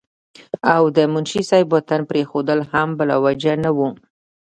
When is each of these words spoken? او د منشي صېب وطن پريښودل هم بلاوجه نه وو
او 0.75 0.83
د 0.95 0.97
منشي 1.13 1.41
صېب 1.49 1.67
وطن 1.75 2.01
پريښودل 2.09 2.59
هم 2.71 2.89
بلاوجه 2.99 3.53
نه 3.63 3.71
وو 3.77 3.87